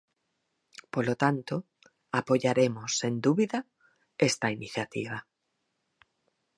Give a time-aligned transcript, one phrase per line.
[0.93, 1.55] Polo tanto,
[2.21, 3.59] apoiaremos, sen dúbida,
[4.29, 5.17] esta iniciativa.